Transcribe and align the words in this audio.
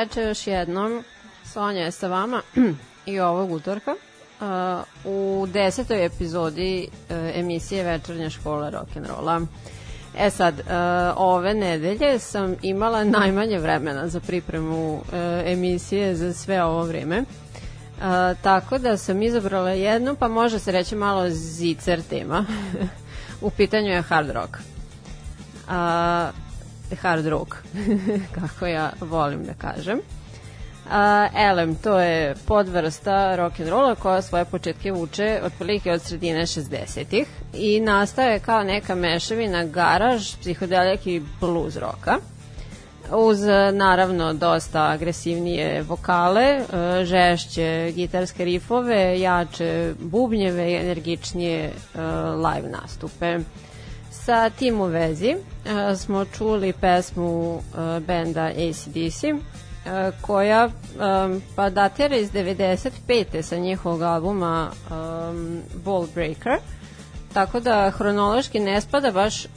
Večer 0.00 0.28
još 0.28 0.46
jednom. 0.46 1.04
Sonja 1.44 1.80
je 1.82 1.90
sa 1.90 2.08
vama 2.08 2.42
i 3.06 3.20
ovog 3.20 3.52
utorka. 3.52 3.94
U 5.04 5.46
desetoj 5.52 6.06
epizodi 6.06 6.88
uh, 6.88 7.16
emisije 7.34 7.84
Večernja 7.84 8.30
škola 8.30 8.70
rock'n'rolla. 8.70 9.46
E 10.18 10.30
sad, 10.30 10.54
uh, 10.54 10.64
ove 11.16 11.54
nedelje 11.54 12.18
sam 12.18 12.56
imala 12.62 13.04
najmanje 13.18 13.58
vremena 13.58 14.08
za 14.08 14.20
pripremu 14.20 14.94
uh, 14.94 15.02
emisije 15.44 16.16
za 16.16 16.32
sve 16.32 16.64
ovo 16.64 16.82
vreme. 16.82 17.24
Tako 18.42 18.78
da 18.78 18.96
sam 18.96 19.22
izabrala 19.22 19.70
jednu, 19.70 20.14
pa 20.14 20.28
može 20.28 20.58
se 20.58 20.72
reći 20.72 20.96
malo 20.96 21.30
zicer 21.30 22.02
tema. 22.02 22.44
U 23.40 23.50
pitanju 23.50 23.88
je 23.88 24.02
hard 24.02 24.30
rock. 24.30 24.56
Uh, 25.68 26.49
hard 26.96 27.26
rock, 27.26 27.54
kako 28.40 28.66
ja 28.66 28.92
volim 29.00 29.44
da 29.44 29.54
kažem. 29.54 30.00
A, 30.90 31.28
elem, 31.36 31.74
to 31.74 32.00
je 32.00 32.34
podvrsta 32.46 33.36
rock 33.36 33.60
and 33.60 33.68
rolla 33.68 33.94
koja 33.94 34.22
svoje 34.22 34.44
početke 34.44 34.92
vuče 34.92 35.40
otprilike 35.44 35.92
od 35.92 36.02
sredine 36.02 36.40
60-ih 36.40 37.26
i 37.54 37.80
nastaje 37.80 38.38
kao 38.38 38.64
neka 38.64 38.94
mešavina 38.94 39.64
garaž, 39.64 40.36
psihodelik 40.40 41.06
i 41.06 41.22
blues 41.40 41.76
roka 41.76 42.18
uz 43.12 43.40
naravno 43.72 44.34
dosta 44.34 44.82
agresivnije 44.82 45.82
vokale, 45.82 46.42
e, 46.42 46.64
žešće 47.04 47.92
gitarske 47.94 48.44
rifove, 48.44 49.20
jače 49.20 49.94
bubnjeve 50.00 50.70
i 50.70 50.76
energičnije 50.76 51.64
e, 51.64 51.72
live 52.34 52.68
nastupe. 52.68 53.38
Sa 54.10 54.50
tim 54.50 54.80
u 54.80 54.84
vezi 54.84 55.36
smo 55.96 56.24
čuli 56.24 56.72
pesmu 56.72 57.62
benda 58.06 58.44
ACDC 58.44 59.24
E, 59.86 60.12
koja 60.20 60.66
um, 60.66 61.42
pa 61.56 61.70
datira 61.70 62.16
iz 62.16 62.32
95. 62.32 63.42
sa 63.42 63.56
njihovog 63.56 64.02
albuma 64.02 64.70
um, 64.90 65.62
Ball 65.84 66.06
Breaker 66.14 66.58
tako 67.32 67.60
da 67.60 67.90
hronološki 67.90 68.60
ne 68.60 68.80
spada 68.80 69.10
baš 69.10 69.44
uh, 69.44 69.50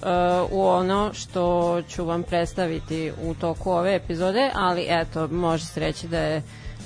u 0.51 0.65
ono 0.65 1.13
što 1.13 1.81
ću 1.89 2.05
vam 2.05 2.23
predstaviti 2.23 3.11
u 3.23 3.33
toku 3.33 3.71
ove 3.71 3.95
epizode, 3.95 4.51
ali 4.53 4.85
eto, 4.89 5.27
može 5.27 5.65
se 5.65 5.79
reći 5.79 6.07
da 6.07 6.19
je 6.19 6.41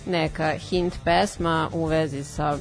neka 0.06 0.52
hint 0.52 0.94
pesma 1.04 1.70
u 1.74 1.86
vezi 1.86 2.24
sa 2.24 2.58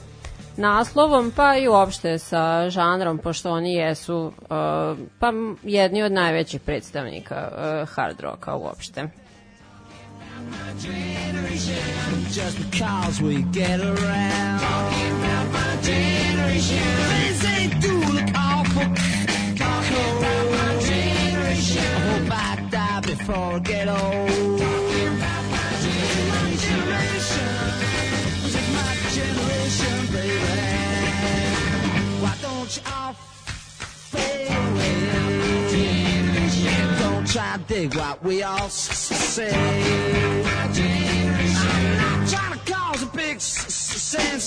naslovom, 0.56 1.30
pa 1.30 1.56
i 1.56 1.68
uopšte 1.68 2.18
sa 2.18 2.70
žanrom, 2.70 3.18
pošto 3.18 3.52
oni 3.52 3.74
jesu 3.74 4.16
uh, 4.26 4.32
pa 5.18 5.32
jedni 5.62 6.02
od 6.02 6.12
najvećih 6.12 6.60
predstavnika 6.60 7.48
uh, 7.52 7.88
hard 7.88 8.20
rocka 8.20 8.54
uopšte. 8.54 9.08
Talking 19.56 20.02
about 20.02 20.52
my 20.52 20.82
generation. 20.82 21.82
I 21.82 22.00
hope 22.08 22.32
I 22.32 22.68
die 22.70 23.00
before 23.00 23.56
I 23.56 23.58
get 23.58 23.88
old. 23.88 24.58
Talking 24.58 25.08
about 25.08 25.25
dig 37.66 37.94
what 37.94 38.22
we 38.22 38.42
all 38.42 38.68
say. 38.68 39.52
I'm 39.52 40.72
not 41.96 42.28
trying 42.28 42.58
to 42.58 42.72
cause 42.72 43.02
a 43.02 43.06
big 43.06 43.40
sensation. 43.40 44.46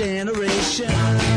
Generation. 0.00 1.29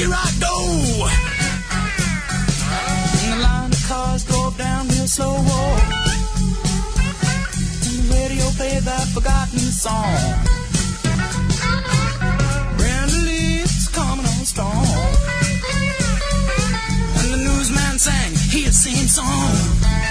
here 0.00 0.14
I 0.14 0.30
go. 0.40 0.56
And 3.20 3.32
the 3.32 3.38
line 3.44 3.72
of 3.72 3.82
cars 3.86 4.24
drove 4.24 4.56
down 4.56 4.88
real 4.88 5.06
slow. 5.06 5.36
And 7.84 7.96
the 8.00 8.14
radio 8.14 8.46
played 8.56 8.82
that 8.88 9.06
forgotten 9.12 9.58
song. 9.58 10.16
Brenda 12.78 13.20
Lee's 13.28 13.88
coming 13.88 14.24
on 14.24 14.44
strong. 14.52 14.86
And 17.18 17.28
the 17.34 17.38
newsman 17.46 17.98
sang 17.98 18.32
his 18.56 18.82
same 18.82 19.08
song. 19.08 20.09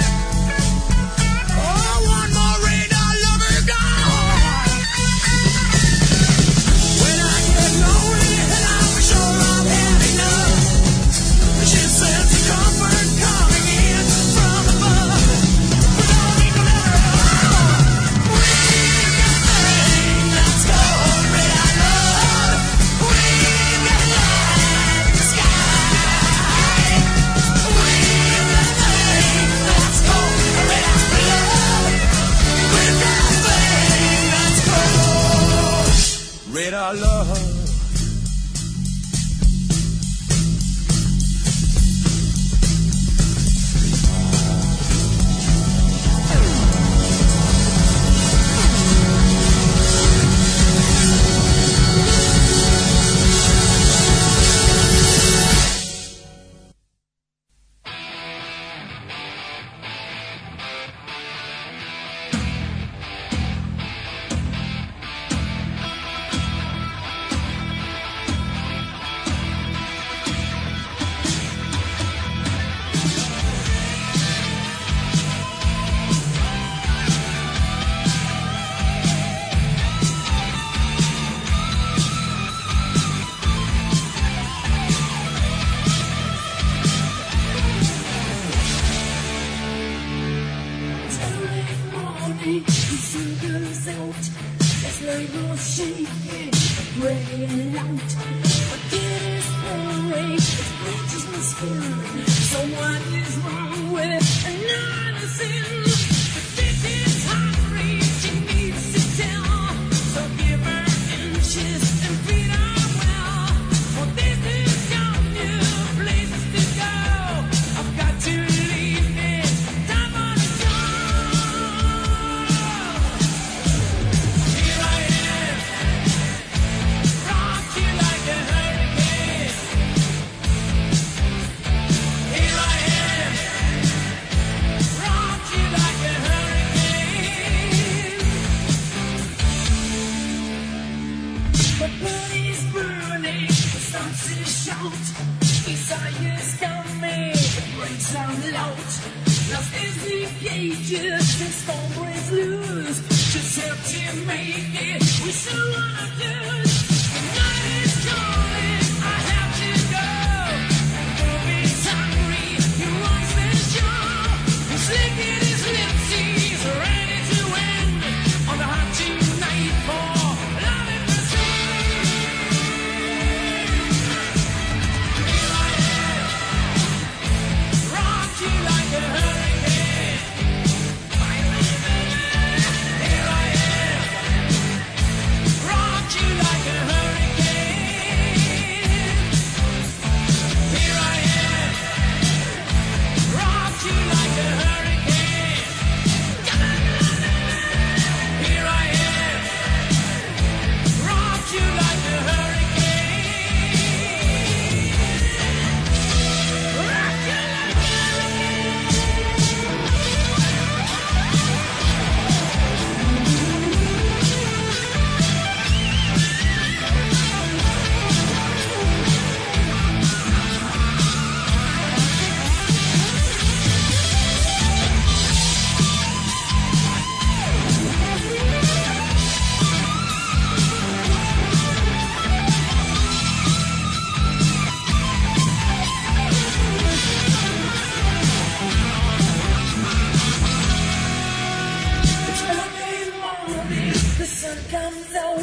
sun 244.39 244.58
comes 244.71 245.13
out, 245.15 245.39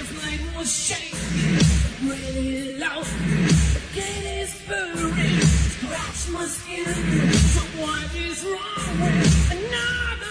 If 0.00 0.08
life 0.22 0.56
was 0.56 0.70
shaking, 0.72 2.08
really 2.08 2.78
loud. 2.78 3.04
The 3.74 3.82
gate 3.94 4.42
is 4.42 4.54
burning, 4.68 5.40
scratch 5.74 6.28
my 6.30 6.46
skin. 6.46 6.84
So 7.54 7.62
what 7.82 8.14
is 8.14 8.44
wrong 8.44 9.00
with 9.00 9.50
another? 9.50 10.21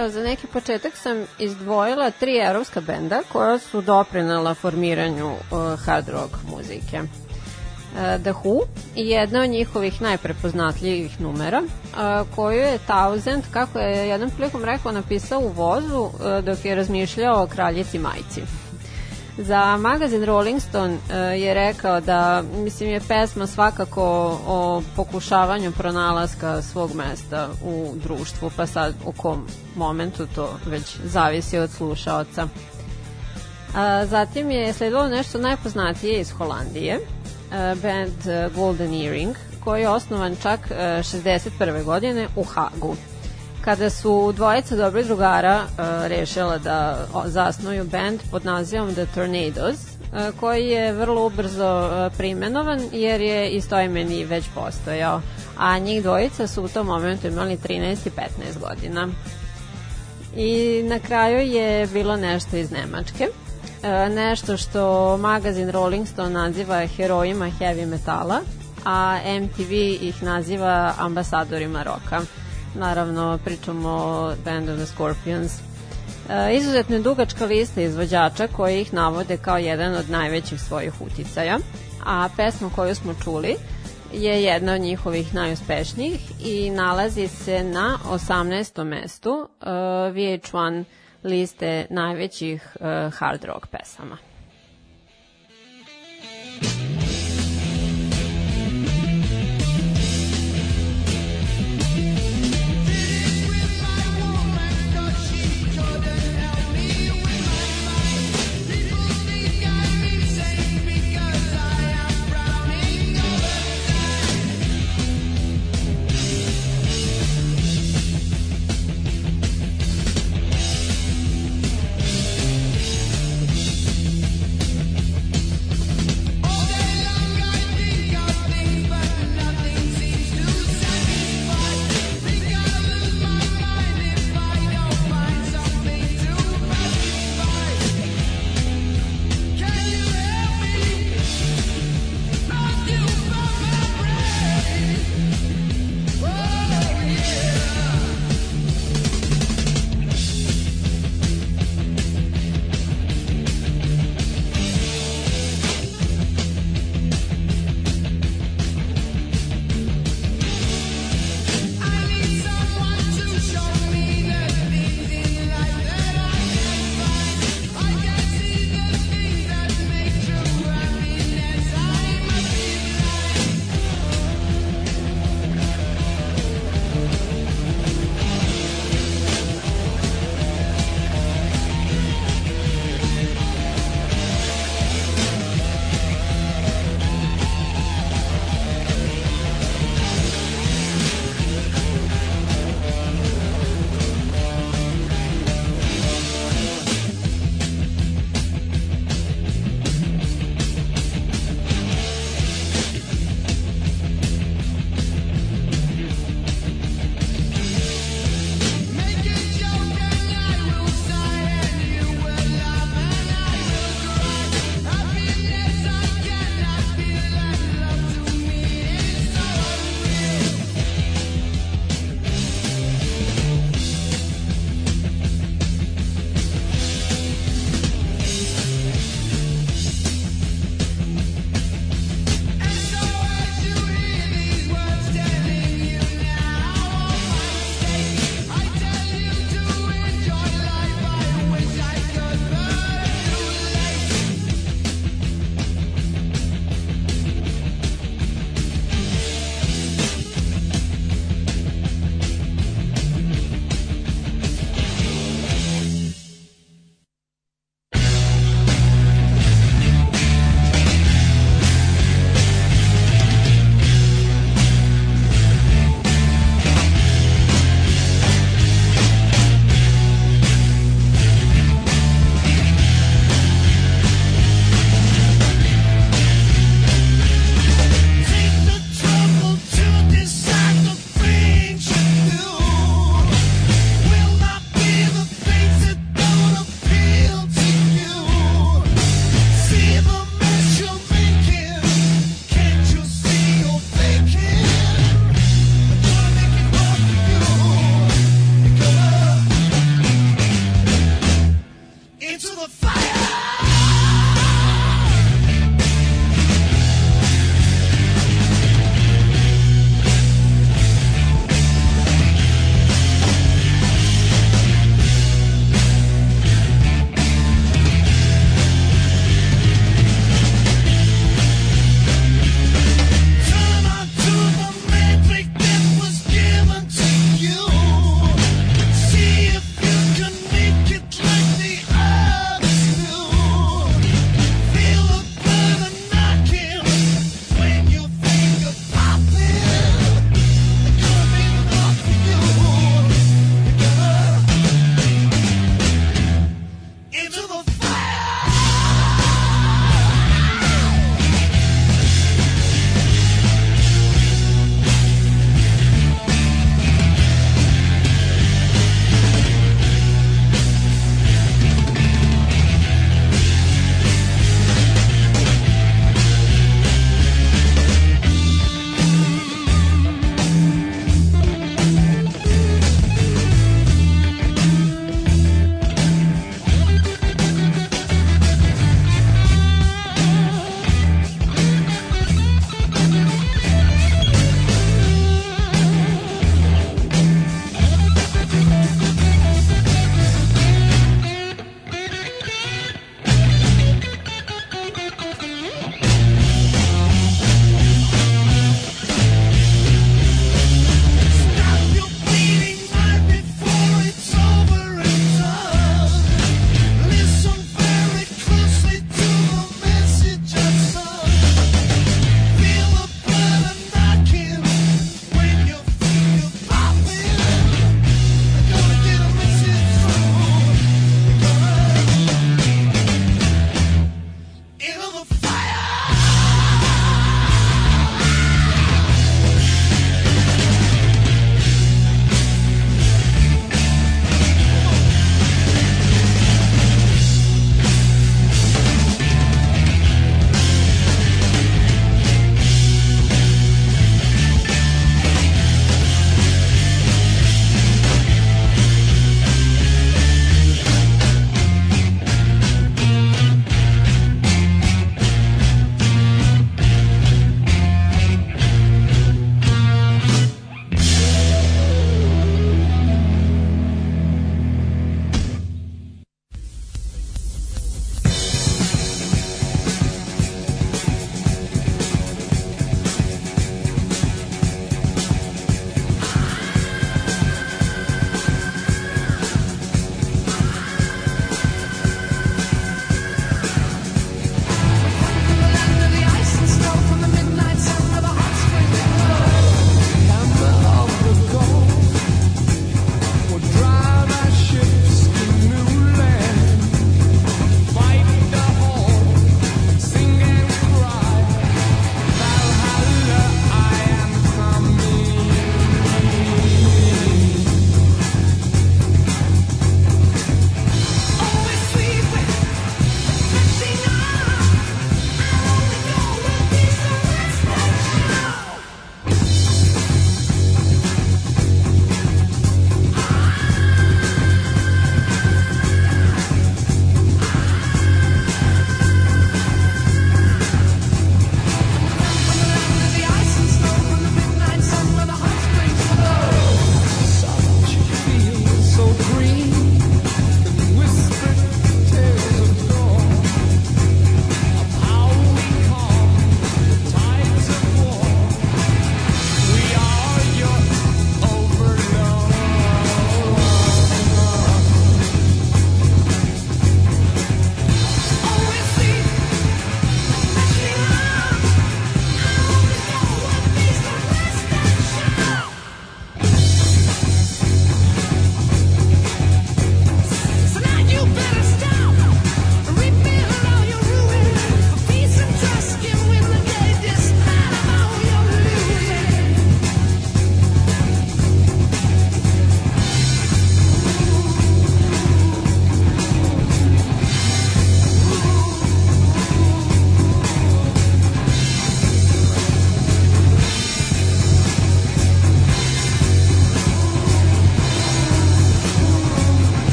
Evo, 0.00 0.08
za 0.08 0.22
neki 0.22 0.46
početak 0.46 0.96
sam 0.96 1.24
izdvojila 1.38 2.10
tri 2.10 2.36
evropska 2.36 2.80
benda 2.80 3.22
koja 3.32 3.58
su 3.58 3.80
doprinala 3.80 4.54
formiranju 4.54 5.26
uh, 5.26 5.80
hard 5.84 6.08
rock 6.08 6.36
muzike. 6.50 7.00
Uh, 7.00 8.22
The 8.22 8.32
Who 8.32 8.62
i 8.96 9.08
jedna 9.08 9.40
od 9.42 9.50
njihovih 9.50 10.02
najprepoznatljivih 10.02 11.20
numera 11.20 11.62
uh, 11.62 12.34
koju 12.36 12.58
je 12.58 12.78
Thousand, 12.78 13.44
kako 13.50 13.78
je 13.78 14.08
jednom 14.08 14.30
prilikom 14.30 14.64
rekao, 14.64 14.92
napisao 14.92 15.40
u 15.40 15.48
vozu 15.48 16.00
uh, 16.00 16.10
dok 16.44 16.64
je 16.64 16.74
razmišljao 16.74 17.42
o 17.42 17.46
kraljici 17.46 17.98
majci. 17.98 18.42
Za 19.38 19.76
magazin 19.76 20.24
Rolling 20.24 20.60
Stone 20.62 20.94
uh, 20.94 21.40
je 21.40 21.54
rekao 21.54 22.00
da 22.00 22.42
mislim 22.56 22.90
je 22.90 23.00
pesma 23.08 23.46
svakako 23.46 24.02
o 24.46 24.82
pokušavanju 24.96 25.72
pronalaska 25.72 26.62
svog 26.62 26.94
mesta 26.94 27.48
u 27.64 27.92
društvu, 27.96 28.50
pa 28.56 28.66
sad 28.66 28.94
u 29.04 29.12
kom 29.12 29.46
momentu 29.76 30.26
to 30.34 30.58
već 30.66 30.96
zavisi 31.04 31.58
od 31.58 31.70
slušaoca. 31.70 32.48
A, 33.74 34.06
zatim 34.06 34.50
je 34.50 34.72
sledilo 34.72 35.08
nešto 35.08 35.38
najpoznatije 35.38 36.20
iz 36.20 36.30
Holandije, 36.30 37.00
a, 37.52 37.74
band 37.82 38.52
Golden 38.54 38.94
Earring, 39.04 39.36
koji 39.64 39.80
je 39.80 39.88
osnovan 39.88 40.36
čak 40.42 40.60
a, 40.70 40.74
61. 40.74 41.84
godine 41.84 42.28
u 42.36 42.44
Hagu. 42.44 42.96
Kada 43.64 43.90
su 43.90 44.32
dvojica 44.32 44.76
dobrih 44.76 45.06
drugara 45.06 45.62
a, 45.78 46.06
rešila 46.06 46.58
da 46.58 47.06
zasnuju 47.24 47.84
band 47.84 48.20
pod 48.30 48.44
nazivom 48.44 48.94
The 48.94 49.06
Tornadoes, 49.14 49.78
a, 50.12 50.30
koji 50.40 50.66
je 50.66 50.92
vrlo 50.92 51.26
ubrzo 51.26 51.64
a, 51.64 52.10
primenovan 52.18 52.80
jer 52.92 53.20
je 53.20 53.50
istoimeni 53.50 54.24
već 54.24 54.44
postojao, 54.54 55.20
a 55.58 55.78
njih 55.78 56.02
dvojica 56.02 56.46
su 56.46 56.64
u 56.64 56.68
tom 56.68 56.86
momentu 56.86 57.26
imali 57.26 57.56
13 57.56 58.06
i 58.06 58.10
15 58.10 58.68
godina. 58.68 59.08
I 60.36 60.82
na 60.84 60.98
kraju 60.98 61.38
je 61.38 61.86
bilo 61.86 62.16
nešto 62.16 62.56
iz 62.56 62.70
Nemačke. 62.70 63.28
E, 63.82 64.08
nešto 64.08 64.56
što 64.56 65.16
magazin 65.16 65.70
Rolling 65.70 66.08
Stone 66.08 66.30
naziva 66.30 66.86
herojima 66.86 67.50
heavy 67.60 67.86
metala, 67.86 68.40
a 68.84 69.18
MTV 69.40 69.72
ih 70.00 70.22
naziva 70.22 70.94
ambasadorima 70.98 71.82
roka. 71.82 72.20
Naravno, 72.74 73.38
pričamo 73.44 73.88
o 73.88 74.34
bandu 74.44 74.76
The 74.76 74.86
Scorpions. 74.86 75.52
E, 76.28 76.56
izuzetno 76.56 76.96
je 76.96 77.02
dugačka 77.02 77.44
lista 77.44 77.80
izvođača 77.80 78.46
koji 78.46 78.80
ih 78.80 78.94
navode 78.94 79.36
kao 79.36 79.58
jedan 79.58 79.94
od 79.94 80.10
najvećih 80.10 80.60
svojih 80.60 80.92
uticaja, 81.00 81.58
a 82.06 82.28
pesma 82.36 82.70
koju 82.76 82.94
smo 82.94 83.14
čuli 83.24 83.56
je 84.12 84.42
jedna 84.42 84.72
od 84.72 84.80
njihovih 84.80 85.34
najuspešnijih 85.34 86.20
i 86.44 86.70
nalazi 86.70 87.28
se 87.28 87.64
na 87.64 87.98
18. 88.10 88.84
mestu 88.84 89.30
uh, 89.30 89.66
VH1 89.66 90.84
liste 91.24 91.86
najvećih 91.90 92.76
uh, 92.80 93.14
hard 93.14 93.44
rock 93.44 93.66
pesama. 93.66 94.29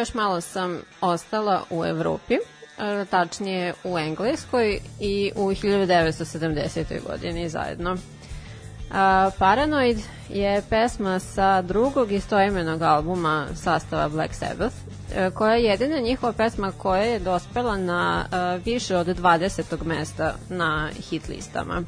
Još 0.00 0.14
malo 0.14 0.40
sam 0.40 0.82
ostala 1.00 1.62
u 1.70 1.84
Evropi, 1.84 2.34
e, 2.34 3.04
tačnije 3.04 3.74
u 3.84 3.98
Engleskoj 3.98 4.80
i 5.00 5.32
u 5.36 5.50
1970. 5.50 6.84
godini 7.06 7.48
zajedno. 7.48 7.96
A, 8.92 9.30
Paranoid 9.38 9.98
je 10.28 10.62
pesma 10.70 11.18
sa 11.18 11.62
drugog 11.62 12.12
istoimenog 12.12 12.82
albuma 12.82 13.46
sastava 13.54 14.08
Black 14.08 14.34
Sabbath, 14.34 14.76
e, 15.14 15.30
koja 15.30 15.54
je 15.54 15.64
jedina 15.64 15.98
njihova 15.98 16.32
pesma 16.32 16.72
koja 16.78 17.02
je 17.02 17.18
dospela 17.18 17.76
na 17.76 18.24
e, 18.32 18.58
više 18.64 18.96
od 18.96 19.06
20. 19.06 19.84
mesta 19.84 20.34
na 20.48 20.90
hit 21.10 21.28
listama. 21.28 21.82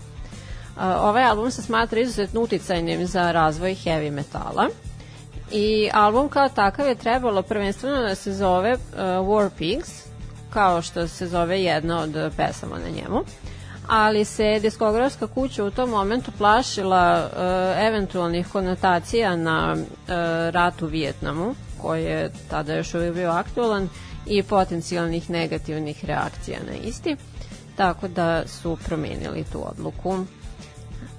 A, 0.76 1.08
Ovaj 1.08 1.24
album 1.24 1.50
se 1.50 1.62
smatra 1.62 2.00
izuzetno 2.00 2.40
uticajnim 2.40 3.06
za 3.06 3.32
razvoj 3.32 3.74
heavy 3.74 4.10
metala 4.10 4.68
i 5.52 5.90
album 5.92 6.28
kao 6.28 6.48
takav 6.48 6.86
je 6.86 6.94
trebalo 6.94 7.42
prvenstveno 7.42 8.02
da 8.02 8.14
se 8.14 8.32
zove 8.32 8.72
uh, 8.72 8.98
War 9.00 9.50
Pigs, 9.58 10.06
kao 10.50 10.82
što 10.82 11.08
se 11.08 11.26
zove 11.26 11.62
jedna 11.62 12.00
od 12.00 12.32
pesama 12.36 12.78
na 12.78 12.88
njemu 12.88 13.24
ali 13.88 14.24
se 14.24 14.58
diskografska 14.62 15.26
kuća 15.26 15.64
u 15.64 15.70
tom 15.70 15.90
momentu 15.90 16.30
plašila 16.38 17.28
uh, 17.32 17.86
eventualnih 17.86 18.48
konotacija 18.48 19.36
na 19.36 19.72
uh, 19.72 20.08
rat 20.50 20.82
u 20.82 20.86
Vijetnamu, 20.86 21.54
koji 21.78 22.04
je 22.04 22.30
tada 22.50 22.74
još 22.74 22.94
uvijek 22.94 23.14
bio 23.14 23.30
aktualan, 23.30 23.88
i 24.26 24.42
potencijalnih 24.42 25.30
negativnih 25.30 26.04
reakcija 26.04 26.58
na 26.66 26.88
isti, 26.88 27.16
tako 27.76 28.08
da 28.08 28.46
su 28.46 28.78
promenili 28.84 29.44
tu 29.52 29.68
odluku. 29.70 30.24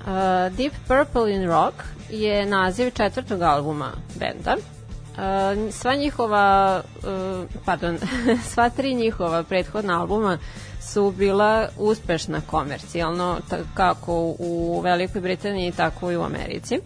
Uh, 0.03 0.55
Deep 0.57 0.73
Purple 0.87 1.33
in 1.33 1.47
Rock 1.47 1.75
je 2.09 2.45
naziv 2.45 2.91
četvrtog 2.91 3.41
albuma 3.41 3.91
benda. 4.19 4.55
Uh, 4.55 5.73
sva 5.73 5.95
njihova, 5.95 6.81
uh, 6.97 7.49
pardon, 7.65 7.97
sva 8.51 8.69
tri 8.69 8.93
njihova 8.93 9.43
prethodna 9.43 10.01
albuma 10.01 10.37
su 10.81 11.13
bila 11.17 11.67
uspešna 11.77 12.41
komercijalno, 12.41 13.39
kako 13.73 14.35
u 14.39 14.81
Velikoj 14.83 15.21
Britaniji, 15.21 15.71
tako 15.71 16.11
i 16.11 16.17
u 16.17 16.23
Americi 16.23 16.79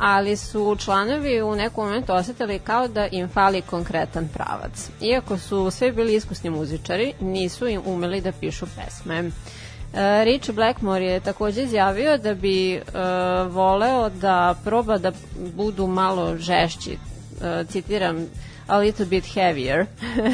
ali 0.00 0.36
su 0.36 0.76
članovi 0.78 1.42
u 1.42 1.56
nekom 1.56 1.84
momentu 1.84 2.12
osetili 2.12 2.58
kao 2.58 2.88
da 2.88 3.06
im 3.06 3.28
fali 3.28 3.62
konkretan 3.62 4.28
pravac. 4.28 4.90
Iako 5.00 5.38
su 5.38 5.70
sve 5.70 5.92
bili 5.92 6.14
iskusni 6.14 6.50
muzičari, 6.50 7.12
nisu 7.20 7.68
im 7.68 7.82
umeli 7.86 8.20
da 8.20 8.32
pišu 8.32 8.66
pesme. 8.66 9.18
E, 9.18 9.30
Rich 10.24 10.50
Blackmore 10.50 11.04
je 11.04 11.20
takođe 11.20 11.62
izjavio 11.62 12.18
da 12.18 12.34
bi 12.34 12.74
e, 12.74 12.80
voleo 13.48 14.08
da 14.08 14.54
proba 14.64 14.98
da 14.98 15.12
budu 15.54 15.86
malo 15.86 16.36
žešći, 16.36 16.98
e, 17.42 17.64
citiram, 17.68 18.26
a 18.66 18.78
little 18.78 19.06
bit 19.06 19.24
heavier, 19.34 19.86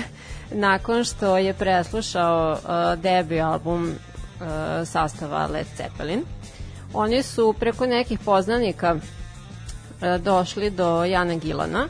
nakon 0.51 1.05
što 1.05 1.39
je 1.39 1.55
preslušao 1.55 2.53
uh, 2.53 3.03
debi 3.03 3.41
album 3.41 3.95
sastava 4.85 5.47
Led 5.47 5.67
Zeppelin. 5.77 6.23
Oni 6.95 7.23
su 7.23 7.55
preko 7.61 7.87
nekih 7.87 8.19
poznanika 8.19 8.97
došli 10.21 10.71
do 10.71 11.05
Jana 11.05 11.35
Gilana, 11.35 11.89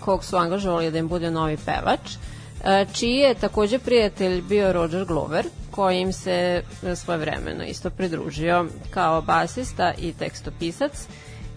kog 0.00 0.24
su 0.24 0.36
angažovali 0.36 0.90
da 0.90 0.98
im 0.98 1.08
bude 1.08 1.30
novi 1.30 1.56
pevač, 1.56 2.00
čiji 2.92 3.16
je 3.16 3.34
takođe 3.34 3.78
prijatelj 3.78 4.42
bio 4.42 4.72
Roger 4.72 5.04
Glover, 5.04 5.46
koji 5.74 6.00
im 6.00 6.12
se 6.12 6.62
uh, 6.82 6.98
svoje 6.98 7.18
vremeno 7.18 7.64
isto 7.64 7.90
pridružio 7.90 8.66
kao 8.90 9.22
basista 9.22 9.92
i 9.98 10.12
tekstopisac 10.12 11.06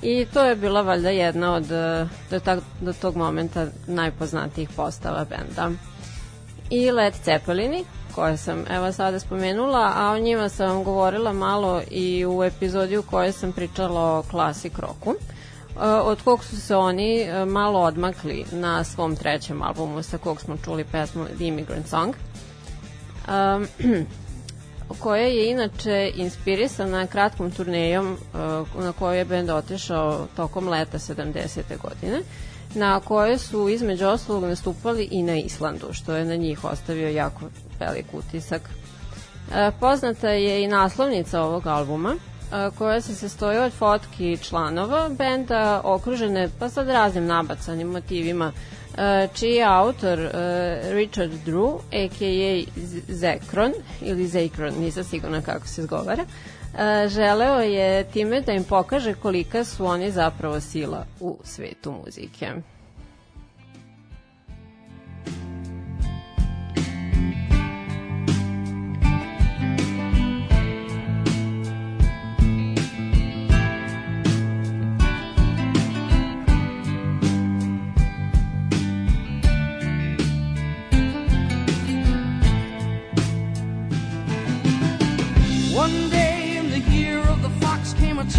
i 0.02 0.26
to 0.34 0.44
je 0.44 0.56
bila 0.56 0.82
valjda 0.82 1.10
jedna 1.10 1.54
od 1.54 1.68
do, 2.32 2.40
ta, 2.40 2.58
do 2.82 2.94
tog 2.94 3.16
momenta 3.16 3.68
najpoznatijih 3.88 4.70
postava 4.76 5.26
benda 5.26 5.72
i 6.70 6.92
Led 6.92 7.14
Zeppelini, 7.26 7.86
koje 8.16 8.38
sam 8.38 8.66
evo 8.70 8.92
sada 8.92 9.20
spomenula, 9.20 9.94
a 9.96 10.12
o 10.12 10.20
njima 10.20 10.50
sam 10.50 10.68
vam 10.68 10.84
govorila 10.84 11.34
malo 11.34 11.82
i 11.92 12.26
u 12.26 12.44
epizodi 12.44 12.98
u 12.98 13.04
kojoj 13.04 13.32
sam 13.32 13.52
pričala 13.52 14.02
o 14.02 14.24
classic 14.30 14.74
rocku, 14.78 15.14
e, 15.14 15.86
od 15.86 16.22
kog 16.22 16.44
su 16.44 16.62
se 16.62 16.76
oni 16.76 17.22
e, 17.22 17.46
malo 17.46 17.80
odmakli 17.80 18.46
na 18.52 18.84
svom 18.84 19.16
trećem 19.16 19.62
albumu 19.62 20.04
sa 20.04 20.18
kog 20.18 20.42
smo 20.42 20.58
čuli 20.66 20.84
pesmu 20.84 21.26
The 21.26 21.46
Immigrant 21.46 21.88
Song. 21.88 22.16
Um, 23.28 23.68
koja 25.04 25.26
je 25.26 25.52
inače 25.52 26.12
inspirisana 26.16 27.08
kratkom 27.08 27.52
turnejom 27.52 28.12
uh, 28.12 28.84
na 28.84 28.92
kojoj 28.92 29.18
je 29.18 29.26
bend 29.26 29.50
otišao 29.50 30.28
tokom 30.36 30.68
leta 30.68 31.00
70. 31.00 31.62
godine 31.82 32.22
na 32.76 33.00
koje 33.00 33.38
su 33.38 33.70
između 33.70 34.06
ostalog 34.06 34.44
nastupali 34.44 35.08
i 35.12 35.24
na 35.24 35.36
Islandu, 35.36 35.88
što 35.92 36.16
je 36.16 36.26
na 36.26 36.36
njih 36.36 36.64
ostavio 36.64 37.10
jako 37.10 37.42
velik 37.80 38.06
utisak. 38.14 38.62
E, 39.54 39.72
poznata 39.80 40.30
je 40.30 40.64
i 40.64 40.68
naslovnica 40.68 41.42
ovog 41.42 41.68
albuma, 41.68 42.16
koja 42.78 43.02
se 43.02 43.16
sastoji 43.16 43.58
od 43.58 43.74
fotki 43.74 44.38
članova 44.38 45.10
benda 45.10 45.82
okružene 45.84 46.50
pa 46.60 46.70
sad 46.70 46.88
raznim 46.90 47.26
nabacanim 47.26 47.88
motivima 47.88 48.52
čiji 49.34 49.52
je 49.52 49.64
autor 49.66 50.20
Richard 50.84 51.32
Drew, 51.46 51.80
a.k.a. 51.92 52.64
Zekron 53.08 53.74
ili 54.02 54.28
Zekron, 54.28 54.74
nisam 54.80 55.04
sigurna 55.04 55.42
kako 55.42 55.68
se 55.68 55.82
izgovara, 55.82 56.24
e, 56.24 57.08
želeo 57.10 57.60
je 57.60 58.04
time 58.04 58.42
da 58.42 58.52
im 58.52 58.64
pokaže 58.64 59.14
kolika 59.14 59.64
su 59.64 59.86
oni 59.86 60.12
zapravo 60.12 60.60
sila 60.60 61.06
u 61.20 61.38
svetu 61.44 61.92
muzike. 62.06 62.52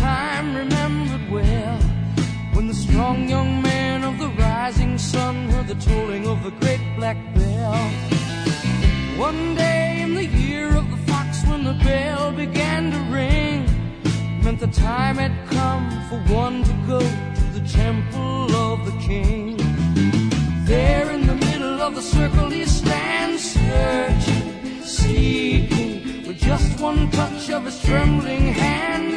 Time 0.08 0.56
remembered 0.62 1.26
well 1.30 1.78
when 2.54 2.66
the 2.72 2.78
strong 2.86 3.28
young 3.34 3.50
man 3.70 3.98
of 4.08 4.14
the 4.22 4.30
rising 4.46 4.96
sun 4.96 5.34
heard 5.52 5.68
the 5.72 5.78
tolling 5.88 6.24
of 6.32 6.38
the 6.46 6.52
great 6.62 6.84
black 6.98 7.18
bell. 7.36 7.78
One 9.28 9.42
day 9.64 10.00
in 10.04 10.10
the 10.20 10.28
year 10.44 10.68
of 10.80 10.86
the 10.92 11.00
fox 11.08 11.28
when 11.48 11.62
the 11.70 11.76
bell 11.88 12.32
began 12.44 12.82
to 12.94 13.00
ring 13.18 13.60
meant 14.42 14.60
the 14.66 14.72
time 14.90 15.16
had 15.24 15.36
come 15.58 15.86
for 16.08 16.20
one 16.44 16.56
to 16.68 16.74
go 16.92 17.00
to 17.38 17.44
the 17.58 17.64
temple 17.82 18.44
of 18.68 18.76
the 18.88 18.96
king. 19.10 19.56
There 20.72 21.08
in 21.16 21.22
the 21.32 21.38
middle 21.48 21.78
of 21.86 21.92
the 21.98 22.06
circle 22.16 22.48
he 22.58 22.64
stands 22.80 23.40
searching, 23.56 24.46
seeking. 24.98 25.92
With 26.26 26.38
just 26.50 26.70
one 26.88 27.10
touch 27.10 27.50
of 27.56 27.60
his 27.68 27.78
trembling 27.86 28.46
hand, 28.62 29.07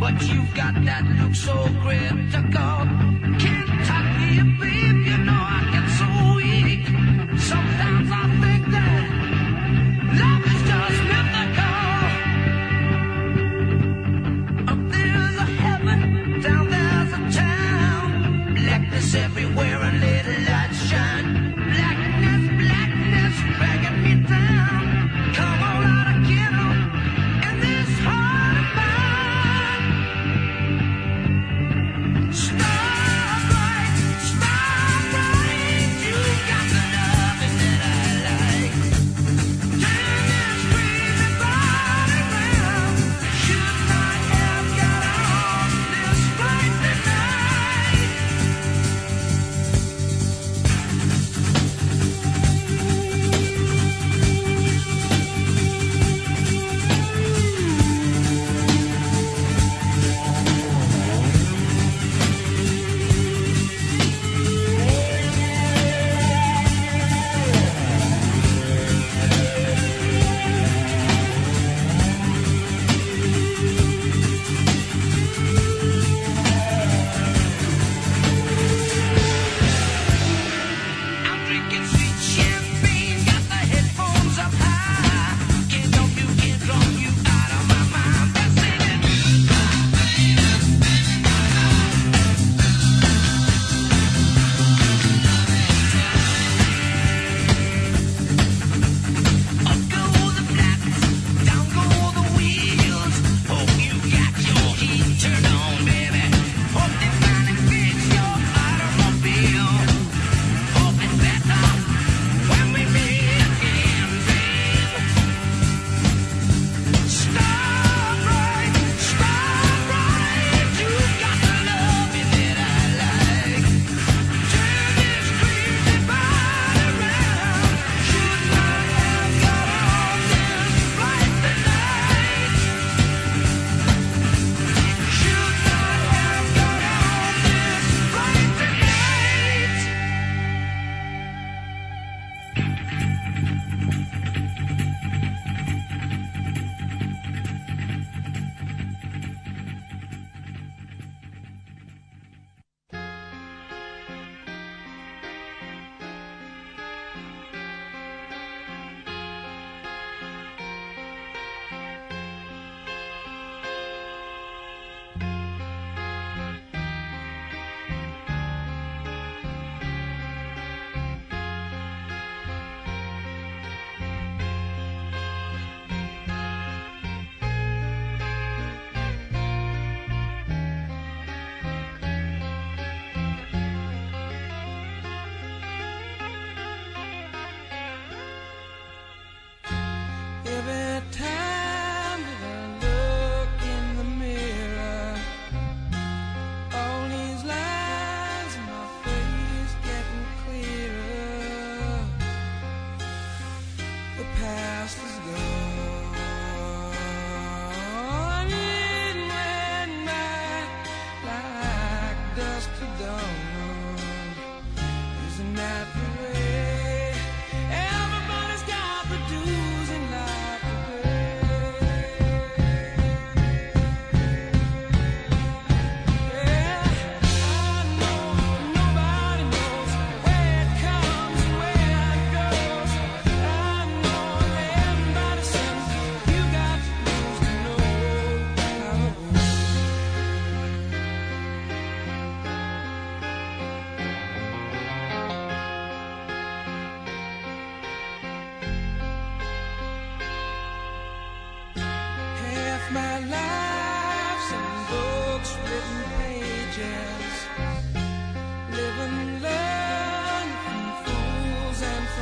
But 0.00 0.22
you've 0.22 0.54
got 0.54 0.74
that 0.86 1.04
look 1.20 1.34
so 1.34 1.52
critical. 1.82 2.80
Can't 3.38 3.84
talk 3.86 4.06
to 4.16 4.26
you, 4.34 4.44
babe, 4.58 5.06
you 5.06 5.18
know. 5.26 5.39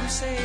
say 0.09 0.38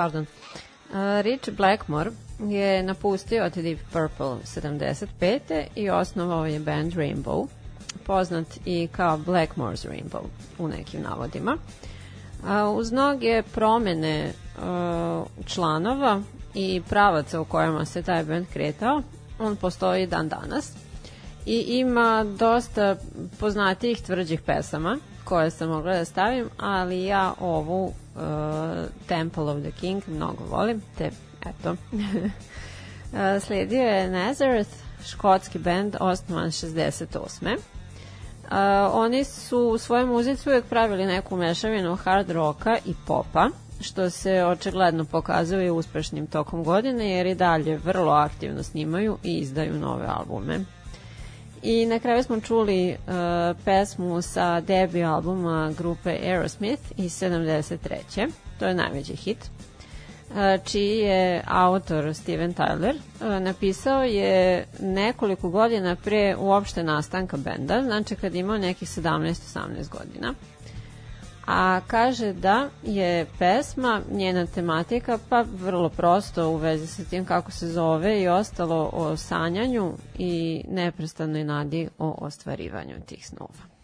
pardon. 0.00 0.26
Rich 1.22 1.50
Blackmore 1.56 2.10
je 2.38 2.82
napustio 2.82 3.50
The 3.50 3.62
Deep 3.62 3.78
Purple 3.92 4.36
75. 4.44 5.64
i 5.76 5.90
osnovao 5.90 6.46
je 6.46 6.60
band 6.60 6.92
Rainbow, 6.92 7.46
poznat 8.06 8.46
i 8.64 8.88
kao 8.92 9.18
Blackmore's 9.18 9.88
Rainbow 9.88 10.22
u 10.58 10.68
nekim 10.68 11.02
navodima. 11.02 11.56
Uz 12.76 12.92
mnoge 12.92 13.42
promene 13.54 14.32
uh, 14.32 15.26
članova 15.46 16.22
i 16.54 16.82
pravaca 16.88 17.40
u 17.40 17.44
kojima 17.44 17.84
se 17.84 18.02
taj 18.02 18.24
band 18.24 18.46
kretao, 18.52 19.02
on 19.38 19.56
postoji 19.56 20.06
dan 20.06 20.28
danas 20.28 20.72
i 21.46 21.60
ima 21.60 22.24
dosta 22.38 22.96
poznatijih 23.40 24.02
tvrđih 24.02 24.40
pesama 24.40 24.98
koje 25.24 25.50
sam 25.50 25.68
mogla 25.68 25.92
da 25.92 26.04
stavim, 26.04 26.48
ali 26.58 27.04
ja 27.04 27.34
ovu 27.40 27.92
Temple 29.06 29.42
of 29.42 29.62
the 29.62 29.70
King 29.70 30.02
mnogo 30.08 30.44
volim, 30.44 30.82
te 30.98 31.10
eto. 31.46 31.76
Uh, 33.12 33.42
Sledio 33.42 33.82
je 33.82 34.10
Nazareth, 34.10 34.70
škotski 35.04 35.58
band, 35.58 35.96
osnovan 36.00 36.50
68. 36.50 37.56
Uh, 37.56 38.50
oni 38.92 39.24
su 39.24 39.58
u 39.58 39.78
svojoj 39.78 40.06
muzici 40.06 40.48
uvijek 40.48 40.64
pravili 40.64 41.06
neku 41.06 41.36
mešavinu 41.36 41.96
hard 41.96 42.30
roka 42.30 42.78
i 42.86 42.94
popa, 43.06 43.48
što 43.80 44.10
se 44.10 44.44
očigledno 44.44 45.04
pokazuje 45.04 45.72
uspešnim 45.72 46.26
tokom 46.26 46.64
godine, 46.64 47.10
jer 47.10 47.26
i 47.26 47.34
dalje 47.34 47.76
vrlo 47.76 48.12
aktivno 48.12 48.62
snimaju 48.62 49.18
i 49.22 49.38
izdaju 49.38 49.74
nove 49.74 50.06
albume. 50.06 50.64
I 51.62 51.86
na 51.86 51.98
kraju 51.98 52.22
smo 52.22 52.40
čuli 52.40 52.90
uh, 52.90 53.56
pesmu 53.64 54.22
sa 54.22 54.60
debi 54.60 55.04
albuma 55.04 55.72
grupe 55.78 56.10
Aerosmith 56.10 56.82
iz 56.96 57.12
73. 57.22 58.30
To 58.58 58.66
je 58.66 58.74
najveći 58.74 59.16
hit 59.16 59.38
uh, 60.30 60.64
čiji 60.64 60.98
je 60.98 61.42
autor 61.46 62.14
Steven 62.14 62.54
Tyler 62.54 62.94
uh, 62.94 63.42
napisao 63.42 64.04
je 64.04 64.66
nekoliko 64.80 65.48
godina 65.50 65.96
pre 65.96 66.36
uopšte 66.38 66.82
nastanka 66.82 67.36
benda, 67.36 67.82
znači 67.82 68.16
kad 68.16 68.34
imao 68.34 68.58
nekih 68.58 68.88
17-18 68.88 69.88
godina 69.88 70.34
a 71.52 71.80
kaže 71.86 72.32
da 72.32 72.68
je 72.82 73.26
pesma, 73.38 74.00
njena 74.10 74.46
tematika, 74.46 75.18
pa 75.28 75.44
vrlo 75.54 75.88
prosto 75.88 76.48
u 76.48 76.56
vezi 76.56 76.86
sa 76.86 77.04
tim 77.04 77.24
kako 77.24 77.50
se 77.50 77.68
zove 77.68 78.22
i 78.22 78.28
ostalo 78.28 78.90
o 78.92 79.16
sanjanju 79.16 79.92
i 80.18 80.64
neprestanoj 80.68 81.44
nadi 81.44 81.88
o 81.98 82.16
ostvarivanju 82.18 82.94
tih 83.06 83.26
snova. 83.26 83.79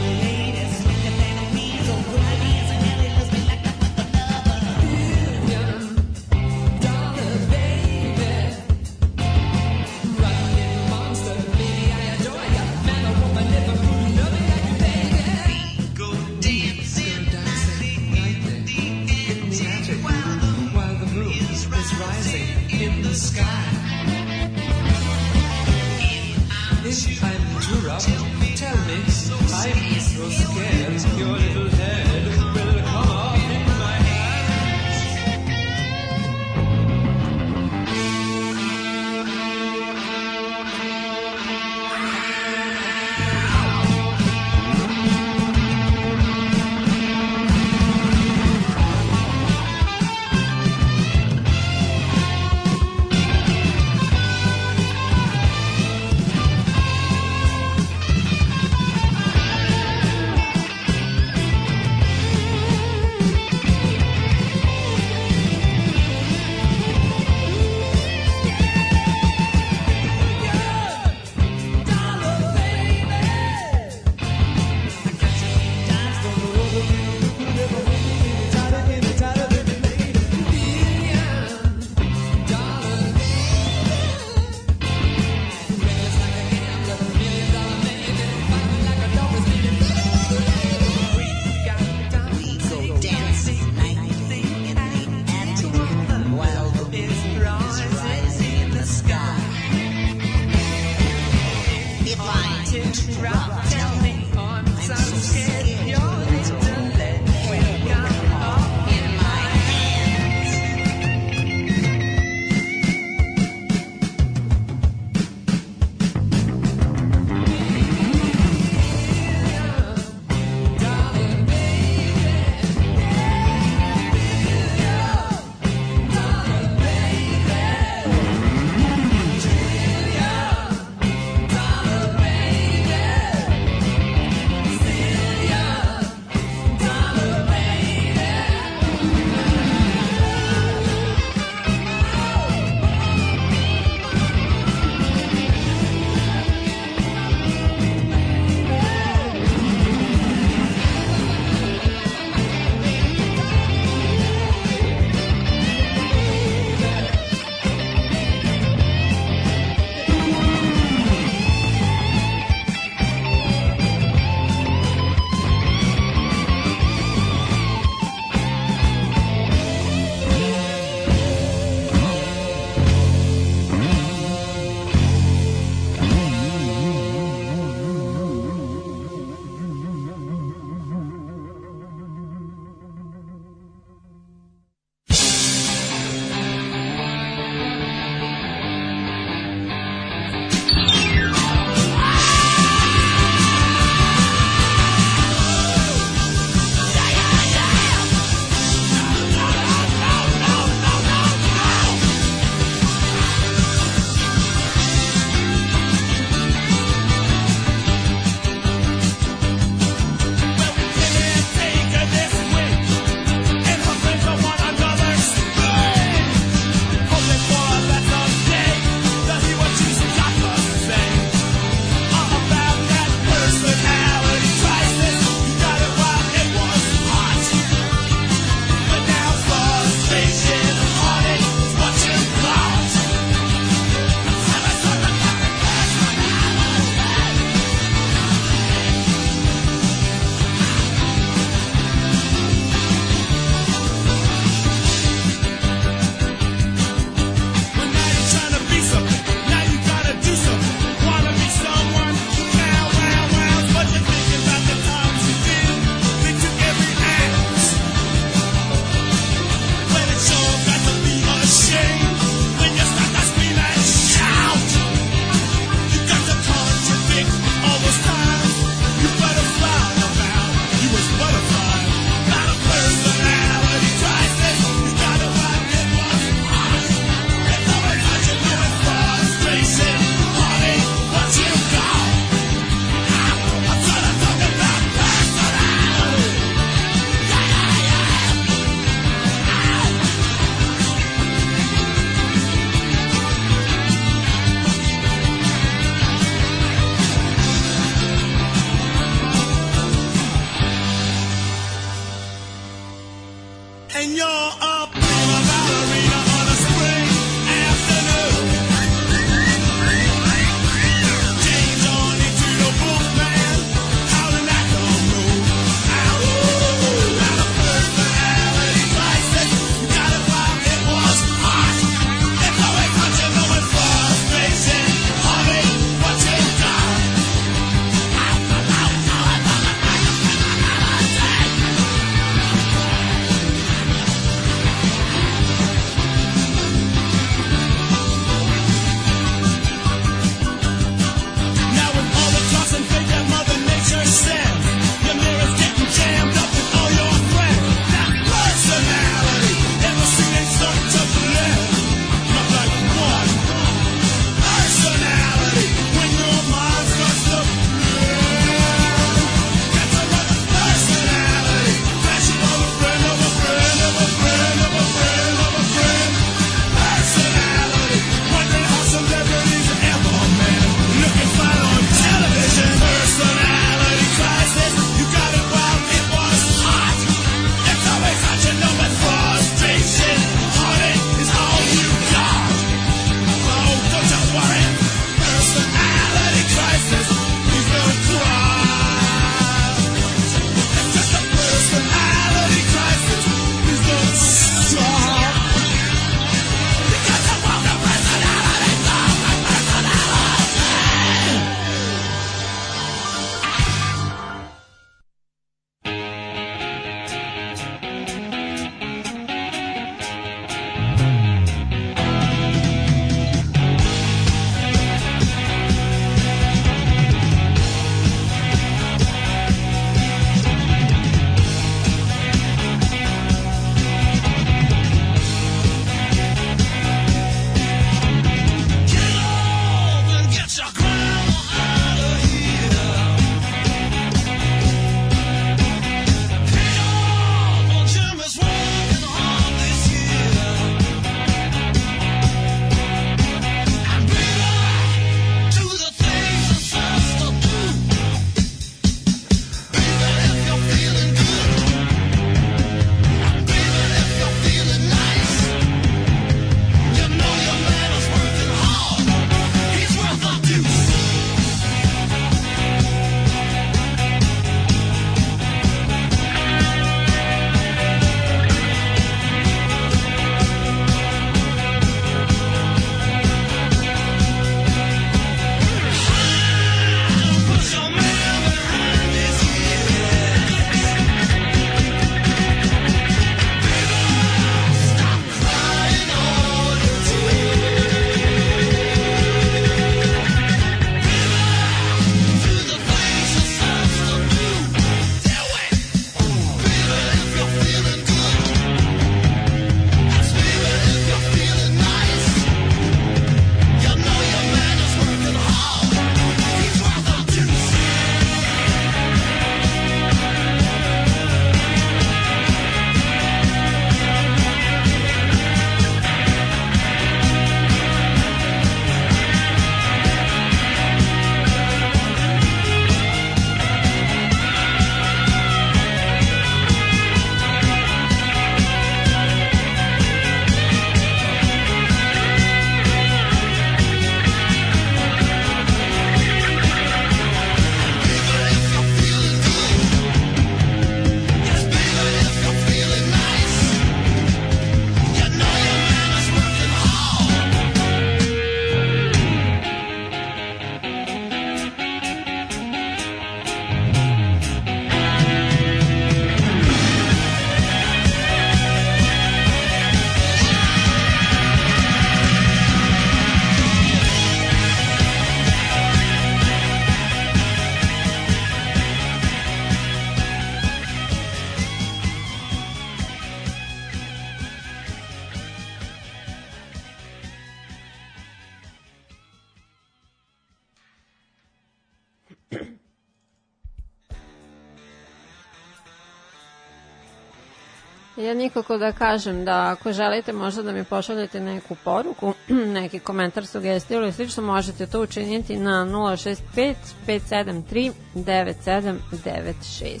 Ja 588.56 588.60
nikako 588.60 588.78
da 588.78 588.92
kažem 588.92 589.44
da 589.44 589.70
ako 589.70 589.92
želite 589.92 590.32
možda 590.32 590.62
da 590.62 590.72
mi 590.72 590.84
pošaljete 590.84 591.40
neku 591.40 591.76
poruku, 591.84 592.34
neki 592.78 592.98
komentar, 592.98 593.46
sugestiju 593.46 594.00
ili 594.00 594.12
slično, 594.12 594.42
možete 594.42 594.86
to 594.86 595.02
učiniti 595.02 595.56
na 595.56 595.86
065 595.86 596.74
573 597.06 597.92
9796. 598.14 600.00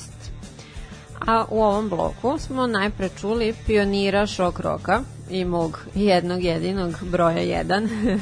A 1.26 1.44
u 1.50 1.62
ovom 1.62 1.88
bloku 1.88 2.38
smo 2.38 2.66
najpre 2.66 3.08
čuli 3.20 3.54
pionira 3.66 4.26
šok 4.26 4.60
roka 4.60 5.00
i 5.30 5.44
mog 5.44 5.80
jednog 5.94 6.44
jedinog 6.44 6.94
broja 7.02 7.64
1 7.64 8.18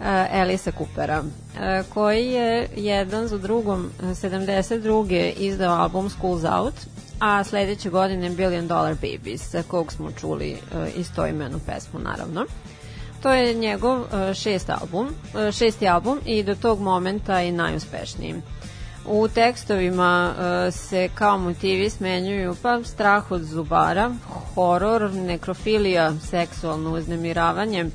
Elisa 0.42 0.72
Coopera 0.78 1.22
e, 1.60 1.82
koji 1.94 2.26
je 2.26 2.68
jedan 2.76 3.28
za 3.28 3.38
drugom 3.38 3.90
e, 4.00 4.04
72. 4.04 5.32
izdao 5.36 5.82
album 5.82 6.10
School's 6.10 6.58
Out 6.58 6.74
a 7.20 7.44
sledeće 7.44 7.90
godine 7.90 8.30
Billion 8.30 8.68
Dollar 8.68 8.94
Babies 8.94 9.50
za 9.50 9.62
kog 9.62 9.92
smo 9.92 10.12
čuli 10.12 10.50
e, 10.50 10.58
istoimenu 10.96 11.58
pesmu 11.66 12.00
naravno 12.00 12.46
To 13.22 13.32
je 13.32 13.54
njegov 13.54 14.00
e, 14.00 14.34
šest 14.34 14.70
album, 14.70 15.08
e, 15.08 15.52
šesti 15.52 15.88
album 15.88 16.18
i 16.24 16.42
do 16.42 16.54
tog 16.54 16.80
momenta 16.80 17.42
i 17.42 17.52
najuspešniji. 17.52 18.34
U 19.06 19.28
tekstovima 19.28 20.34
e, 20.38 20.70
se 20.70 21.08
kao 21.14 21.38
motivi 21.38 21.90
smenjuju 21.90 22.56
pa 22.62 22.84
strah 22.84 23.30
od 23.30 23.42
zubara, 23.42 24.14
horor, 24.54 25.10
nekrofilija, 25.10 26.12
seksualno 26.30 26.94
uznemiravanje, 26.94 27.86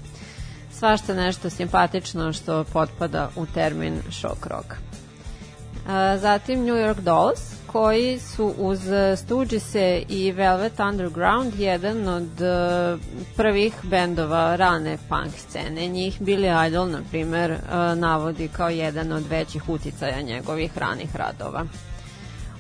svašta 0.71 1.13
nešto 1.13 1.49
simpatično 1.49 2.34
što 2.34 2.63
potpada 2.63 3.30
u 3.36 3.45
termin 3.45 4.01
shock 4.11 4.45
rock. 4.45 4.74
E, 4.74 6.17
Zatim 6.17 6.59
New 6.59 6.76
York 6.76 6.99
Dolls, 6.99 7.53
koji 7.74 8.19
su 8.19 8.53
uz 8.57 8.80
Stooges-e 9.17 10.03
i 10.09 10.32
Velvet 10.32 10.80
Underground 10.80 11.59
jedan 11.59 12.07
od 12.07 12.41
e, 12.41 12.97
prvih 13.36 13.74
bendova 13.84 14.55
rane 14.55 14.97
punk 15.09 15.34
scene. 15.38 15.88
Njih 15.88 16.21
Billy 16.21 16.67
Idol, 16.67 16.88
na 16.88 17.01
primer, 17.11 17.51
e, 17.51 17.59
navodi 17.95 18.47
kao 18.47 18.69
jedan 18.69 19.11
od 19.11 19.28
većih 19.30 19.69
uticaja 19.69 20.21
njegovih 20.21 20.78
ranih 20.78 21.15
radova. 21.15 21.65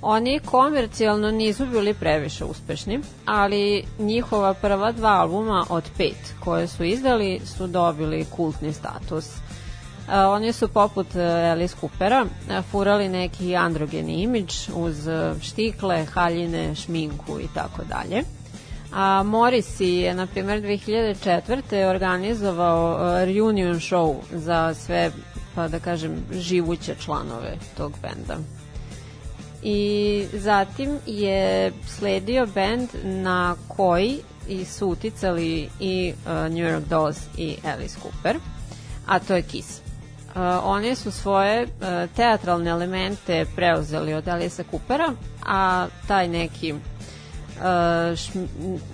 Oni 0.01 0.39
komercijalno 0.39 1.31
nisu 1.31 1.65
bili 1.65 1.93
previše 1.93 2.45
uspešni, 2.45 2.99
ali 3.25 3.85
njihova 3.99 4.53
prva 4.53 4.91
dva 4.91 5.09
albuma 5.09 5.65
od 5.69 5.83
pet 5.97 6.33
koje 6.39 6.67
su 6.67 6.83
izdali 6.83 7.41
su 7.45 7.67
dobili 7.67 8.25
kultni 8.35 8.73
status. 8.73 9.25
Oni 10.07 10.53
su 10.53 10.67
poput 10.67 11.15
e, 11.15 11.21
Alice 11.51 11.75
Coopera 11.79 12.25
e, 12.49 12.61
furali 12.61 13.09
neki 13.09 13.55
androgeni 13.55 14.21
imidž 14.21 14.69
uz 14.75 15.07
e, 15.07 15.33
štikle, 15.41 16.05
haljine, 16.05 16.75
šminku 16.75 17.39
i 17.39 17.47
tako 17.53 17.83
dalje. 17.83 18.23
A 18.93 19.23
Morrissey 19.23 20.01
je, 20.01 20.13
na 20.13 20.27
primjer, 20.27 20.61
2004. 20.61 21.89
organizovao 21.89 22.97
reunion 23.25 23.75
show 23.75 24.15
za 24.31 24.73
sve, 24.73 25.11
pa 25.55 25.67
da 25.67 25.79
kažem, 25.79 26.25
živuće 26.31 26.95
članove 26.99 27.57
tog 27.77 27.93
benda. 28.01 28.37
I 29.63 30.25
zatim 30.33 30.97
je 31.05 31.71
sledio 31.87 32.45
bend 32.45 32.89
na 33.03 33.55
koji 33.67 34.17
i 34.47 34.65
su 34.65 34.87
uticali 34.87 35.69
i 35.79 36.13
New 36.25 36.65
York 36.65 36.85
Dolls 36.89 37.17
i 37.37 37.57
Alice 37.65 37.95
Cooper, 38.01 38.39
a 39.07 39.19
to 39.19 39.35
je 39.35 39.41
Kiss. 39.41 39.82
Uh, 40.35 40.39
oni 40.63 40.95
su 40.95 41.11
svoje 41.11 41.63
uh, 41.63 41.69
teatralne 42.15 42.69
elemente 42.69 43.45
preuzeli 43.55 44.13
od 44.13 44.27
Alisa 44.27 44.63
Coopera, 44.71 45.13
a 45.45 45.87
taj 46.07 46.27
neki 46.27 46.73
uh, 46.73 46.79
šm, 48.15 48.39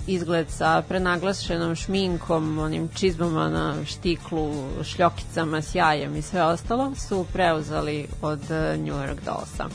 izgled 0.07 0.49
sa 0.49 0.81
prenaglašenom 0.87 1.75
šminkom, 1.75 2.59
onim 2.59 2.89
čizmama 2.95 3.49
na 3.49 3.85
štiklu, 3.85 4.53
šljokicama, 4.83 5.61
sjajem 5.61 6.15
i 6.15 6.21
sve 6.21 6.43
ostalo 6.43 6.95
su 6.95 7.25
preuzeli 7.33 8.07
od 8.21 8.39
uh, 8.41 8.79
New 8.79 8.95
York 8.95 9.19
Dollsa 9.25 9.69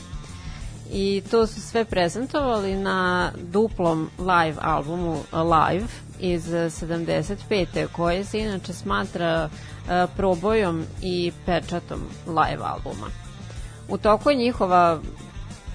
i 0.91 1.23
to 1.31 1.47
su 1.47 1.61
sve 1.61 1.85
prezentovali 1.85 2.75
na 2.75 3.31
duplom 3.51 4.09
live 4.19 4.57
albumu 4.61 5.17
Live 5.31 5.87
iz 6.19 6.47
75. 6.47 7.87
koje 7.91 8.23
se 8.23 8.39
inače 8.39 8.73
smatra 8.73 9.25
e, 9.25 9.49
probojom 10.15 10.85
i 11.01 11.31
pečatom 11.45 11.99
live 12.27 12.63
albuma. 12.63 13.07
U 13.89 13.97
toku 13.97 14.29
je 14.29 14.35
njihova 14.35 14.99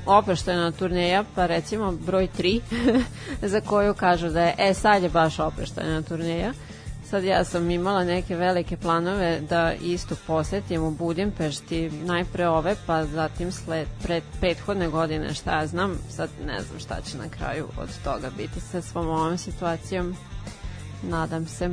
opeštajna 0.07 0.73
turneja, 0.73 1.25
pa 1.35 1.47
recimo 1.47 1.93
broj 1.93 2.29
3, 2.39 2.61
za 3.53 3.61
koju 3.61 3.95
kažu 3.95 4.29
da 4.29 4.43
je, 4.43 4.55
e 4.59 4.75
sad 4.75 5.03
je 5.03 5.09
baš 5.09 5.39
opeštajna 5.39 6.03
turneja, 6.03 6.53
Sad 7.11 7.25
ja 7.25 7.45
sam 7.45 7.71
imala 7.71 8.05
neke 8.05 8.37
velike 8.37 8.77
planove 8.77 9.41
da 9.41 9.73
isto 9.73 10.17
posetim 10.27 10.83
u 10.83 10.91
Budimpešti, 10.91 11.91
najpre 11.91 12.49
ove, 12.49 12.75
pa 12.87 13.07
zatim 13.07 13.53
sled, 13.53 13.89
pred, 14.03 14.23
prethodne 14.41 14.89
godine, 14.89 15.35
šta 15.35 15.61
ja 15.61 15.67
znam, 15.67 15.99
sad 16.11 16.31
ne 16.47 16.61
znam 16.61 16.81
šta 16.81 17.01
će 17.01 17.19
na 17.19 17.29
kraju 17.29 17.69
od 17.79 17.89
toga 18.05 18.31
biti 18.37 18.61
sa 18.61 18.83
svom 18.83 19.09
ovom 19.09 19.39
situacijom. 19.39 20.17
Nadam 21.03 21.47
se. 21.47 21.71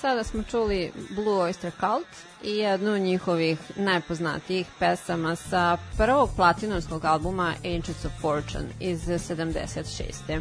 Sada 0.00 0.24
smo 0.24 0.42
čuli 0.42 0.92
Blue 1.10 1.38
Oyster 1.38 1.70
Cult 1.80 2.06
i 2.42 2.56
jednu 2.56 2.92
od 2.92 3.00
njihovih 3.00 3.58
najpoznatijih 3.76 4.66
pesama 4.78 5.36
sa 5.36 5.76
prvog 5.96 6.30
platinovskog 6.36 7.04
albuma 7.04 7.54
Ancients 7.56 8.04
of 8.04 8.12
Fortune 8.20 8.66
iz 8.80 9.00
76. 9.08 10.12
E, 10.28 10.40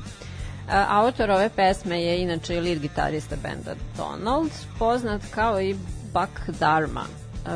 Autor 0.89 1.31
ove 1.31 1.49
pesme 1.49 2.03
je 2.03 2.21
inače 2.21 2.55
i 2.55 2.59
lead 2.59 2.79
gitarista 2.79 3.35
benda 3.35 3.75
Donald, 3.97 4.51
poznat 4.79 5.21
kao 5.31 5.61
i 5.61 5.75
Buck 6.13 6.57
Dharma, 6.59 7.03
e, 7.05 7.49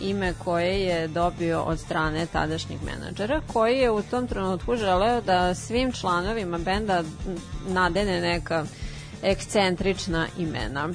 ime 0.00 0.34
koje 0.44 0.80
je 0.80 1.08
dobio 1.08 1.62
od 1.62 1.80
strane 1.80 2.26
tadašnjeg 2.26 2.80
menadžera, 2.82 3.40
koji 3.52 3.78
je 3.78 3.90
u 3.90 4.02
tom 4.02 4.26
trenutku 4.26 4.76
želeo 4.76 5.20
da 5.20 5.54
svim 5.54 5.92
članovima 5.92 6.58
benda 6.58 7.02
nadene 7.68 8.20
neka 8.20 8.64
ekscentrična 9.22 10.26
imena. 10.38 10.88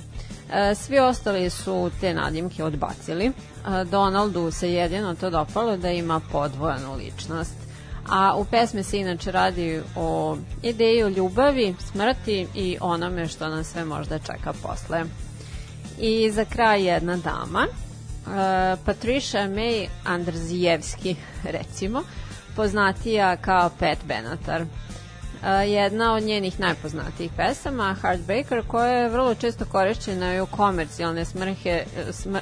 E, 0.51 0.75
Svi 0.75 0.99
ostali 0.99 1.49
su 1.49 1.91
te 2.01 2.13
nadimke 2.13 2.63
odbacili. 2.63 3.25
E, 3.25 3.31
Donaldu 3.85 4.51
se 4.51 4.73
jedino 4.73 5.15
to 5.15 5.29
dopalo 5.29 5.77
da 5.77 5.89
ima 5.89 6.21
podvojenu 6.31 6.95
ličnost. 6.95 7.55
A 8.09 8.35
u 8.35 8.45
pesmi 8.45 8.83
se 8.83 8.99
inače 8.99 9.31
radi 9.31 9.81
o 9.95 10.37
ideji 10.63 11.03
o 11.03 11.09
ljubavi, 11.09 11.75
smrti 11.91 12.47
i 12.55 12.77
onome 12.81 13.27
što 13.27 13.49
nas 13.49 13.67
sve 13.67 13.85
možda 13.85 14.19
čeka 14.19 14.53
posle. 14.63 15.03
I 15.99 16.31
za 16.31 16.45
kraj 16.45 16.85
jedna 16.87 17.17
dama, 17.17 17.67
e, 17.67 18.75
Patricia 18.85 19.47
May 19.47 19.87
Andrzijevski, 20.05 21.15
recimo, 21.43 22.03
poznatija 22.55 23.37
kao 23.37 23.69
Pat 23.79 23.97
Benatar. 24.07 24.65
Jedna 25.67 26.13
od 26.13 26.23
njenih 26.23 26.59
najpoznatijih 26.59 27.31
pesama, 27.37 27.95
Heartbreaker, 28.01 28.63
koja 28.67 28.87
je 28.87 29.09
vrlo 29.09 29.35
često 29.35 29.65
korišćena 29.65 30.35
i 30.35 30.41
u 30.41 30.45
komercijalne 30.45 31.25
smrhe, 31.25 31.83
smr, 32.11 32.39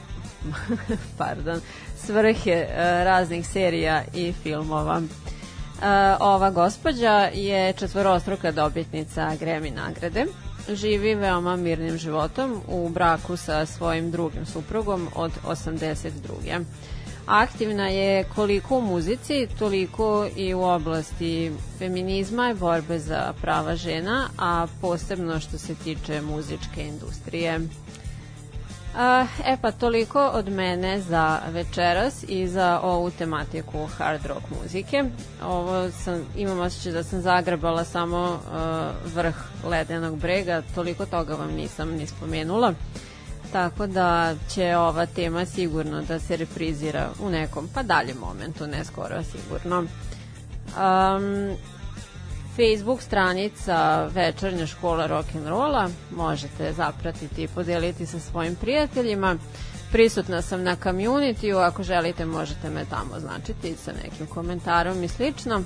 pardon, 1.17 1.61
svrhe 2.05 2.65
uh, 2.67 2.75
raznih 2.79 3.47
serija 3.47 4.03
i 4.13 4.33
filmova. 4.43 4.97
Uh, 4.97 5.85
ova 6.19 6.49
gospođa 6.49 7.29
je 7.33 7.73
četvorostruka 7.73 8.51
dobitnica 8.51 9.31
Grammy 9.39 9.73
nagrade. 9.73 10.25
Živi 10.69 11.15
veoma 11.15 11.55
mirnim 11.55 11.97
životom 11.97 12.61
u 12.67 12.89
braku 12.89 13.37
sa 13.37 13.65
svojim 13.65 14.11
drugim 14.11 14.45
suprugom 14.45 15.07
od 15.15 15.31
82. 15.47 16.63
Aktivna 17.29 17.87
je 17.87 18.23
koliko 18.23 18.77
u 18.77 18.81
muzici, 18.81 19.47
toliko 19.59 20.27
i 20.35 20.53
u 20.53 20.61
oblasti 20.61 21.51
feminizma 21.79 22.49
i 22.49 22.53
borbe 22.53 22.99
za 22.99 23.33
prava 23.41 23.75
žena, 23.75 24.29
a 24.37 24.67
posebno 24.81 25.39
što 25.39 25.57
se 25.57 25.75
tiče 25.75 26.21
muzičke 26.21 26.87
industrije. 26.87 27.59
E 29.45 29.57
pa 29.61 29.71
toliko 29.71 30.27
od 30.27 30.49
mene 30.49 31.01
za 31.01 31.39
večeras 31.49 32.25
i 32.27 32.47
za 32.47 32.79
ovu 32.83 33.11
tematiku 33.11 33.85
hard 33.97 34.25
rock 34.25 34.43
muzike. 34.61 35.03
Ovo 35.43 35.91
sam, 35.91 36.25
imam 36.37 36.59
osjećaj 36.59 36.91
da 36.91 37.03
sam 37.03 37.21
zagrebala 37.21 37.83
samo 37.83 38.23
uh, 38.31 39.13
vrh 39.15 39.35
ledenog 39.63 40.19
brega, 40.19 40.61
toliko 40.75 41.05
toga 41.05 41.33
vam 41.33 41.51
nisam 41.51 41.89
ni 41.89 42.07
spomenula. 42.07 42.73
Tako 43.51 43.87
da 43.87 44.35
će 44.49 44.77
ova 44.77 45.05
tema 45.05 45.45
sigurno 45.45 46.01
da 46.01 46.19
se 46.19 46.37
reprizira 46.37 47.09
u 47.21 47.29
nekom 47.29 47.69
pa 47.73 47.83
daljem 47.83 48.17
momentu, 48.17 48.67
ne 48.67 48.85
skoro 48.85 49.23
sigurno. 49.23 49.79
Um, 49.79 51.57
Facebook 52.55 53.01
stranica 53.01 54.05
Večernja 54.05 54.67
škola 54.67 55.07
rock'n'rolla 55.07 55.89
možete 56.11 56.73
zapratiti 56.73 57.43
i 57.43 57.47
podeliti 57.47 58.05
sa 58.05 58.19
svojim 58.19 58.55
prijateljima. 58.55 59.35
Prisutna 59.91 60.41
sam 60.41 60.63
na 60.63 60.75
community 60.75 61.67
ako 61.67 61.83
želite 61.83 62.25
možete 62.25 62.69
me 62.69 62.85
tamo 62.85 63.15
označiti 63.15 63.75
sa 63.75 63.91
nekim 64.03 64.27
komentarom 64.27 65.03
i 65.03 65.07
slično. 65.07 65.63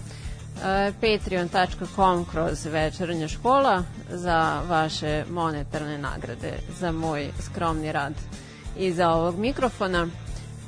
E, 0.62 0.92
patreon.com 1.02 2.26
kroz 2.26 2.66
večernja 2.66 3.28
škola 3.28 3.84
za 4.10 4.62
vaše 4.70 5.26
monetarne 5.30 5.98
nagrade 5.98 6.54
za 6.80 6.92
moj 6.92 7.30
skromni 7.40 7.92
rad 7.92 8.14
iza 8.78 9.10
ovog 9.10 9.40
mikrofona. 9.40 10.08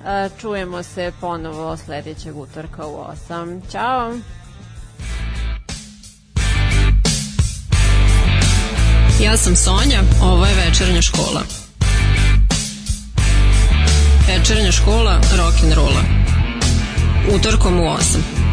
E, 0.06 0.30
Čujemo 0.42 0.84
se 0.84 1.12
ponovo 1.22 1.78
sledećeg 1.78 2.38
utorka 2.38 2.88
u 2.88 3.06
8. 3.30 3.62
Ćao! 3.72 4.14
Ja 9.24 9.38
sam 9.38 9.56
Sonja, 9.56 10.02
ovo 10.24 10.46
je 10.46 10.54
večernja 10.68 11.02
škola. 11.02 11.42
Večernja 14.28 14.72
škola 14.72 15.20
rock'n'rolla. 15.38 16.02
Utorkom 17.36 17.80
u 17.80 17.84
8. 17.84 18.45